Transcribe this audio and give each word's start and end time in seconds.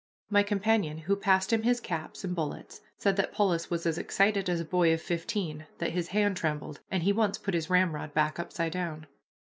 My 0.31 0.41
companion, 0.41 0.97
who 0.97 1.15
passed 1.15 1.53
him 1.53 1.61
his 1.61 1.79
caps 1.79 2.23
and 2.23 2.35
bullets, 2.35 2.81
said 2.97 3.17
that 3.17 3.31
Polis 3.31 3.69
was 3.69 3.85
as 3.85 3.99
excited 3.99 4.49
as 4.49 4.59
a 4.59 4.65
boy 4.65 4.91
of 4.95 4.99
fifteen, 4.99 5.67
that 5.77 5.91
his 5.91 6.07
hand 6.07 6.37
trembled, 6.37 6.79
and 6.89 7.03
he 7.03 7.13
once 7.13 7.37
put 7.37 7.53
his 7.53 7.69
ramrod 7.69 8.15
back 8.15 8.39
upside 8.39 8.71
down. 8.71 9.05